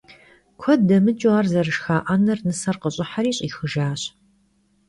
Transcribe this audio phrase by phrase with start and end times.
[0.61, 4.01] Kued demıç'ıu ar zerışşxa 'ener nıser khış'ıheri ş'ixıjjaş.